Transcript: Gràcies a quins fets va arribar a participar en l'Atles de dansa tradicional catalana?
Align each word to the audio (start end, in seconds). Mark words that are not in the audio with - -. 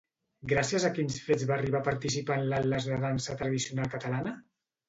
Gràcies 0.53 0.85
a 0.87 0.89
quins 0.95 1.19
fets 1.25 1.43
va 1.51 1.55
arribar 1.57 1.83
a 1.85 1.87
participar 1.89 2.39
en 2.41 2.49
l'Atles 2.53 2.91
de 2.93 2.99
dansa 3.07 3.39
tradicional 3.43 3.93
catalana? 3.97 4.39